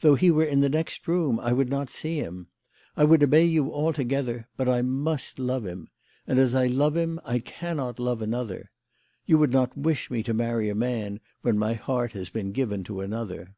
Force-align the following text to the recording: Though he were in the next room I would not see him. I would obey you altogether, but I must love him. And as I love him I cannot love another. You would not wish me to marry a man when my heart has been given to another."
Though 0.00 0.16
he 0.16 0.32
were 0.32 0.42
in 0.44 0.62
the 0.62 0.68
next 0.68 1.06
room 1.06 1.38
I 1.38 1.52
would 1.52 1.68
not 1.68 1.90
see 1.90 2.18
him. 2.18 2.48
I 2.96 3.04
would 3.04 3.22
obey 3.22 3.44
you 3.44 3.72
altogether, 3.72 4.48
but 4.56 4.68
I 4.68 4.82
must 4.82 5.38
love 5.38 5.64
him. 5.64 5.86
And 6.26 6.40
as 6.40 6.56
I 6.56 6.66
love 6.66 6.96
him 6.96 7.20
I 7.24 7.38
cannot 7.38 8.00
love 8.00 8.20
another. 8.20 8.72
You 9.26 9.38
would 9.38 9.52
not 9.52 9.78
wish 9.78 10.10
me 10.10 10.24
to 10.24 10.34
marry 10.34 10.68
a 10.70 10.74
man 10.74 11.20
when 11.42 11.56
my 11.56 11.74
heart 11.74 12.14
has 12.14 12.30
been 12.30 12.50
given 12.50 12.82
to 12.82 13.00
another." 13.00 13.54